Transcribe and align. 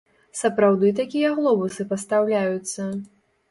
Сапраўды 0.37 0.91
такія 1.01 1.31
глобусы 1.37 1.87
пастаўляюцца? 1.93 2.91